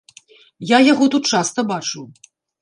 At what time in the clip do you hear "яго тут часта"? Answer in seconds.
0.85-1.65